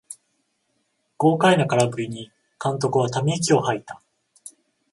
[1.19, 4.01] 豪快な空振りに監督はため息をはいた